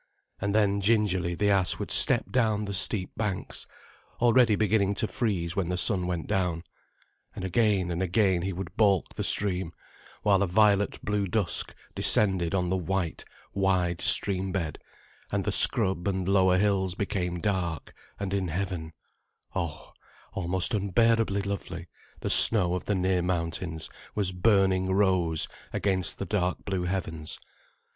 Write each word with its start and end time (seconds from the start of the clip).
And 0.39 0.55
then 0.55 0.81
gingerly 0.81 1.35
the 1.35 1.51
ass 1.51 1.77
would 1.77 1.91
step 1.91 2.31
down 2.31 2.63
the 2.63 2.73
steep 2.73 3.11
banks, 3.15 3.67
already 4.19 4.55
beginning 4.55 4.95
to 4.95 5.07
freeze 5.07 5.55
when 5.55 5.69
the 5.69 5.77
sun 5.77 6.07
went 6.07 6.25
down. 6.25 6.63
And 7.35 7.45
again 7.45 7.91
and 7.91 8.01
again 8.01 8.41
he 8.41 8.51
would 8.51 8.75
balk 8.75 9.09
the 9.13 9.23
stream, 9.23 9.73
while 10.23 10.41
a 10.41 10.47
violet 10.47 10.99
blue 11.05 11.27
dusk 11.27 11.75
descended 11.93 12.55
on 12.55 12.71
the 12.71 12.77
white, 12.77 13.25
wide 13.53 14.01
stream 14.01 14.51
bed, 14.51 14.79
and 15.31 15.43
the 15.43 15.51
scrub 15.51 16.07
and 16.07 16.27
lower 16.27 16.57
hills 16.57 16.95
became 16.95 17.39
dark, 17.39 17.93
and 18.19 18.33
in 18.33 18.47
heaven, 18.47 18.93
oh, 19.53 19.91
almost 20.33 20.73
unbearably 20.73 21.43
lovely, 21.43 21.89
the 22.21 22.29
snow 22.31 22.73
of 22.73 22.85
the 22.85 22.95
near 22.95 23.21
mountains 23.21 23.87
was 24.15 24.31
burning 24.31 24.91
rose, 24.91 25.47
against 25.71 26.17
the 26.17 26.25
dark 26.25 26.65
blue 26.65 26.85
heavens. 26.85 27.39